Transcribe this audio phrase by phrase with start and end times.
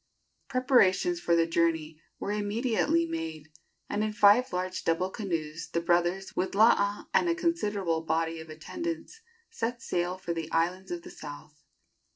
[0.47, 3.51] Preparations for the journey were immediately made,
[3.87, 8.49] and in five large double canoes the brothers, with Laa and a considerable body of
[8.49, 11.61] attendants, set sail for the islands of the south.